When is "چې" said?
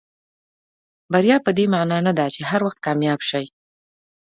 2.35-2.41